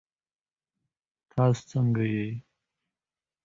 تاسو 1.31 1.61
ځنګه 1.71 2.05
يئ؟ 2.13 2.31